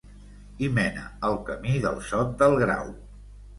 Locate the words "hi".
0.63-0.69